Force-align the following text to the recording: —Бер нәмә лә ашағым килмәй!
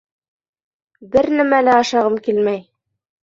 —Бер 1.15 1.29
нәмә 1.41 1.59
лә 1.67 1.77
ашағым 1.83 2.17
килмәй! 2.29 2.65